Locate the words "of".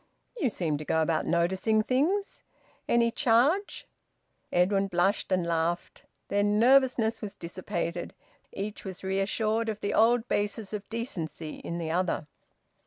9.69-9.79, 10.73-10.89